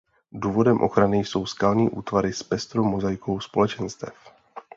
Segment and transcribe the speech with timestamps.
[0.31, 4.13] Důvodem ochrany jsou skalní útvary s pestrou mozaikou společenstev.